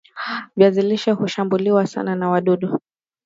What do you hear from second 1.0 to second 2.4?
hushambuliwa sana na